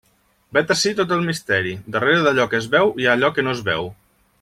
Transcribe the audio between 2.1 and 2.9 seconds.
d'allò que es